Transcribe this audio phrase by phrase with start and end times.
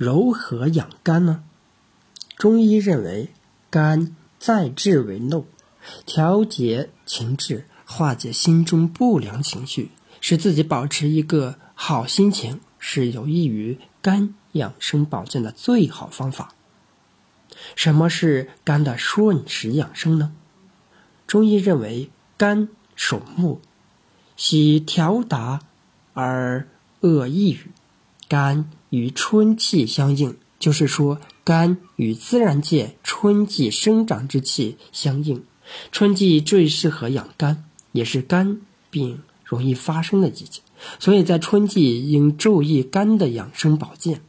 [0.00, 1.44] 柔和养肝呢？
[2.38, 3.28] 中医认为，
[3.68, 5.44] 肝在志为怒，
[6.06, 9.90] 调节情志，化解心中不良情绪，
[10.22, 16.54] 使自己保持一个好心情，是有益于肝养生保健的最好方法。
[17.76, 20.32] 什么是肝的顺时养生呢？
[21.26, 23.60] 中医认为，肝属木，
[24.34, 25.60] 喜调达
[26.14, 26.66] 而
[27.00, 27.70] 恶抑郁，
[28.30, 35.42] 肝与春气相应，就是说，肝与自然界春季生长之气相应。
[35.90, 40.60] 春季最适合养肝，也是肝病容易发生的季节，
[41.00, 44.20] 所以在春季应注意肝的养生保健。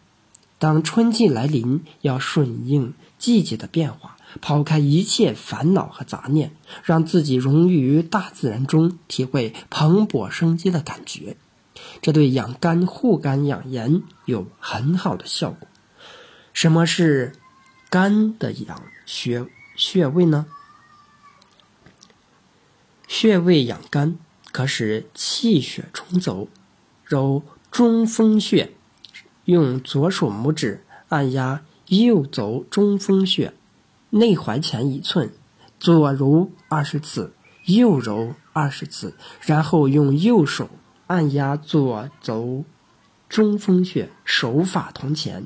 [0.58, 4.18] 当春季来临，要顺应季节的变化。
[4.42, 11.36] 抛开一切烦恼和杂念，让自己融于大自然中，体会蓬勃生机的感觉，
[12.02, 15.68] 这对养肝、护肝、养颜有很好的效果。
[16.54, 17.34] 什么是
[17.90, 20.46] 肝的养穴穴位呢？
[23.08, 24.18] 穴位养肝，
[24.52, 26.50] 可使气血充足。
[27.06, 28.72] 揉中风穴，
[29.44, 33.54] 用左手拇指按压右足中风穴。
[34.12, 35.32] 内踝前一寸，
[35.80, 37.34] 左揉二十次，
[37.66, 40.70] 右揉二十次，然后用右手
[41.12, 42.64] 按压左足
[43.28, 45.46] 中风穴，手法同前。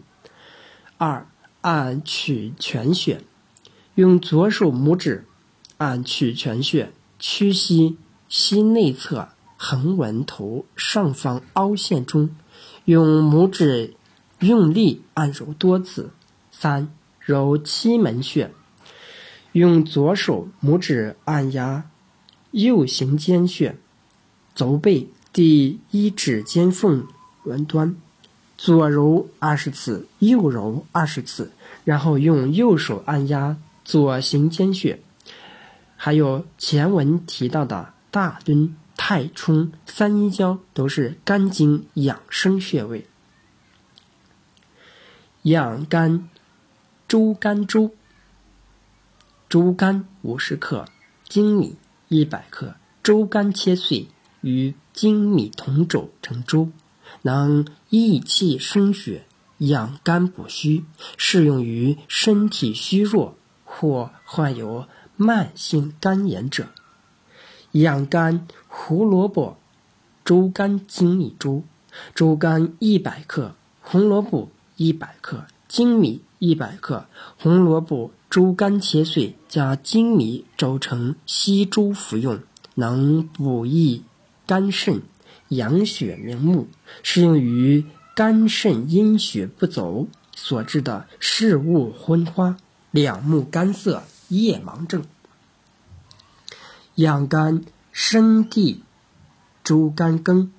[0.99, 1.27] 二
[1.61, 3.23] 按曲泉穴，
[3.95, 5.25] 用左手拇指
[5.77, 7.97] 按曲泉穴，屈膝
[8.29, 12.29] 膝内侧横纹头上方凹陷中，
[12.83, 13.95] 用拇指
[14.41, 16.11] 用力按揉多次。
[16.51, 18.51] 三揉期门穴，
[19.53, 21.89] 用左手拇指按压
[22.51, 23.75] 右行间穴，
[24.53, 27.05] 足背第一指尖缝
[27.43, 27.97] 轮端，
[28.57, 31.51] 左揉二十次，右揉二十次，
[31.83, 35.01] 然后用右手按压左行间穴。
[35.97, 43.05] 还有前文提到的大敦、太冲、三阴交，都是肝经养生穴位。
[45.41, 46.29] 养肝。
[47.09, 47.91] 猪肝粥，
[49.49, 50.85] 猪肝五十克，
[51.27, 51.75] 粳米
[52.07, 54.07] 一百克，猪肝切碎，
[54.39, 56.69] 与粳米同煮成粥，
[57.23, 59.25] 能益气生血、
[59.57, 60.85] 养肝补虚，
[61.17, 63.35] 适用于身体虚弱
[63.65, 66.69] 或患有慢性肝炎者。
[67.73, 69.57] 养肝胡萝卜
[70.23, 71.63] 猪肝粳米粥，
[72.13, 76.21] 猪肝一百克，红萝卜一百克，粳米。
[76.37, 77.05] 一百克
[77.39, 82.39] 红萝卜、猪肝切碎，加粳米粥成稀粥服用，
[82.75, 84.03] 能补益
[84.45, 85.01] 肝肾、
[85.49, 86.67] 养血明目，
[87.03, 87.85] 适用于
[88.15, 92.57] 肝肾阴血不足所致的视物昏花、
[92.91, 95.03] 两目干涩、夜盲症。
[96.95, 98.83] 养肝生地
[99.63, 100.51] 猪肝羹，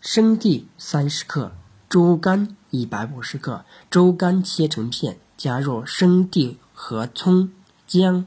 [0.00, 1.52] 生地三十克，
[1.88, 5.18] 猪肝一百五十克，猪肝切成片。
[5.36, 7.50] 加入生地和葱、
[7.86, 8.24] 姜、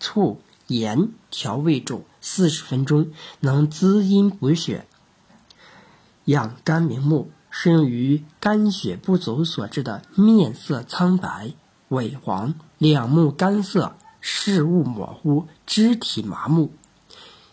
[0.00, 4.86] 醋、盐调味煮四十分钟，能滋阴补血、
[6.24, 11.52] 养肝明目，适用于肝血不足所致的面色苍白、
[11.90, 16.72] 萎黄、两目干涩、视物模糊、肢体麻木。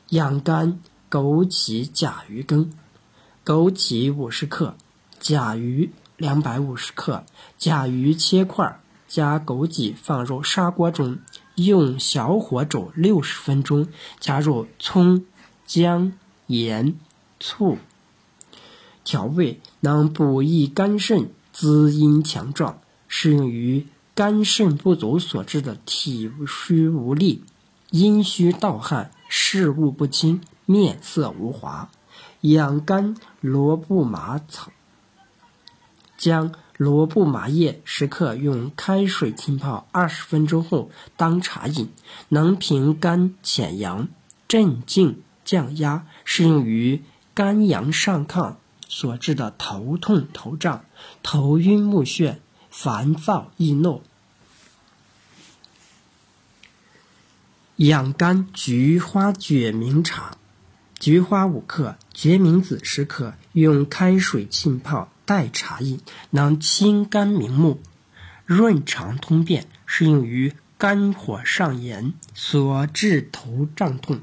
[0.08, 0.80] 养肝
[1.12, 2.72] 枸杞甲鱼羹，
[3.44, 4.76] 枸杞五十克，
[5.20, 5.92] 甲鱼。
[6.20, 7.24] 两百五十克
[7.58, 11.18] 甲鱼切块，加枸杞放入砂锅中，
[11.66, 13.88] 用小火煮六十分钟，
[14.20, 15.26] 加入葱、
[15.66, 16.14] 姜、
[16.48, 16.96] 盐、
[17.40, 17.78] 醋
[19.04, 27.44] 调味，能补益肝肾、滋阴强壮，适用于肝肾不足所致的体虚无力、
[27.90, 31.90] 阴虚盗汗、视物不清、面色无华。
[32.42, 34.72] 养肝罗布麻草。
[36.18, 41.92] 将罗布麻叶十克用开水浸泡二十分钟后当茶饮，
[42.30, 44.08] 能平肝潜阳、
[44.48, 47.04] 镇静降压，适用于
[47.34, 48.56] 肝阳上亢
[48.88, 50.86] 所致的头痛头胀、
[51.22, 52.38] 头晕目眩、
[52.70, 54.02] 烦躁易怒。
[57.76, 60.38] 养肝菊花决明茶，
[60.98, 65.10] 菊花五克，决明子十克，用开水浸泡。
[65.30, 67.80] 代茶饮能清肝明目、
[68.48, 74.22] 润肠通便，适用于肝火上炎所致头胀痛、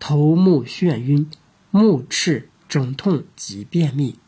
[0.00, 1.30] 头目眩晕、
[1.70, 4.18] 目赤肿痛及便秘。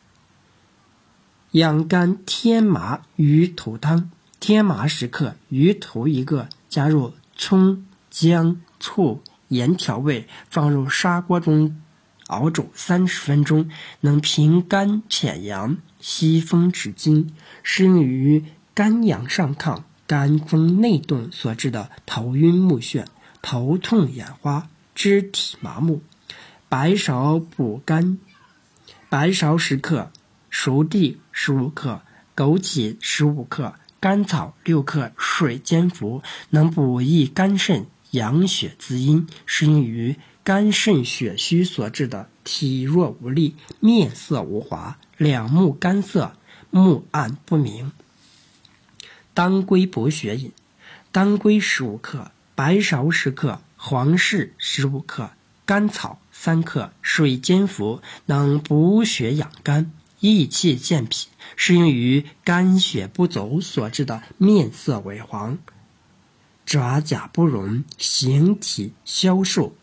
[1.53, 11.81] 养肝天麻鱼头汤：天麻十克，鱼头一个，加入葱、姜、醋、盐调味，放入砂锅中
[12.27, 13.71] 熬煮三十分钟，
[14.01, 23.05] 能平肝潜阳、息风止惊，适用于肝阳上亢、肝风内动所致的头晕目眩、
[23.43, 26.03] 头痛眼花、肢体麻木。
[26.69, 28.19] 白芍补肝：
[29.09, 30.11] 白芍十克。
[30.51, 32.01] 熟地十五克，
[32.35, 40.17] 枸杞十五克，甘草六克，水煎服，能补益肝肾、养血滋阴，适用于
[40.49, 46.33] 肝肾血虚所致的体弱无力、面色无华、两目干涩、
[46.71, 47.93] 目暗不明。
[49.35, 50.53] 当归补血饮：
[51.13, 55.33] 当归十五克，白芍十克，黄芪十五克，
[55.67, 59.93] 甘草三克，水煎服，能补血养肝。
[60.21, 65.59] 益气健脾，适用于肝血不足所致的面色萎黄、
[66.65, 69.77] 爪甲不荣、形体消瘦。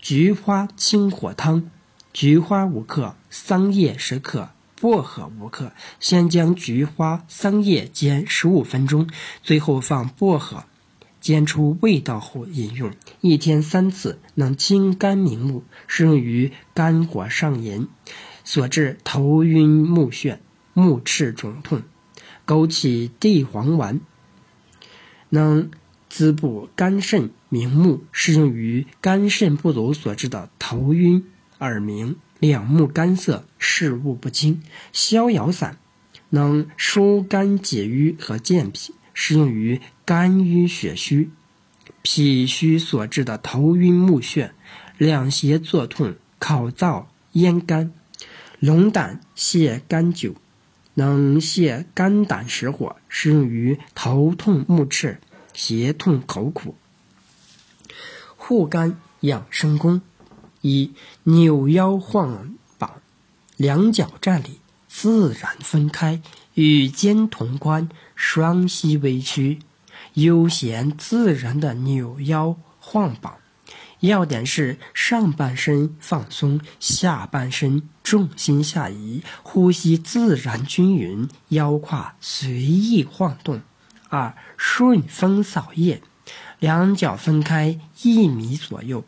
[0.00, 1.70] 菊花清火汤：
[2.12, 4.48] 菊花五克，桑叶十克，
[4.80, 5.72] 薄荷五克。
[6.00, 9.08] 先将菊花、桑叶煎十五分钟，
[9.42, 10.64] 最后放薄荷，
[11.20, 12.90] 煎出味道后饮用。
[13.20, 17.86] 一天三次，能清肝明目，适用于肝火上炎。
[18.42, 20.38] 所致头晕目眩、
[20.72, 21.82] 目赤肿痛。
[22.46, 24.00] 枸杞地黄丸
[25.28, 25.70] 能
[26.10, 31.24] 滋补肝肾明目，适用于肝肾不足所致的头晕、
[31.60, 34.60] 耳鸣、两目干涩、视物不清。
[34.92, 35.78] 逍遥散
[36.30, 41.30] 能疏肝解郁和健脾，适用于肝郁血虚、
[42.02, 44.50] 脾虚所致的头晕目眩、
[44.98, 47.92] 两胁作痛、口燥咽干。
[48.58, 50.34] 龙胆泻肝酒，
[50.94, 55.18] 能泻肝胆实火，适用于头痛目赤、
[55.62, 56.74] 胁痛口苦。
[58.34, 60.00] 护肝养生功：
[60.62, 63.02] 一、扭腰晃膀，
[63.58, 64.58] 两脚站立，
[64.88, 66.22] 自然分开，
[66.54, 69.58] 与肩同宽，双膝微屈，
[70.14, 73.36] 悠闲自然的扭腰晃膀。
[74.00, 83.60] 要点是上半身放松，下半身重心下移，呼吸自然均匀，腰胯随意晃动。
[84.10, 86.02] 二顺风扫叶，
[86.58, 89.04] 两脚分开一米左右，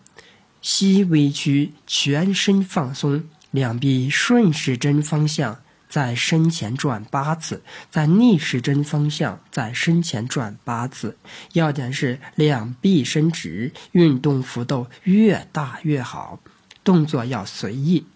[0.62, 5.58] 膝微屈，全身放松，两臂顺时针方向。
[5.88, 11.18] 在身前转八次，在逆时针方向在身前转八次。
[11.52, 16.40] 要点是两臂伸直，运动幅度越大越好，
[16.82, 18.06] 动作要随意。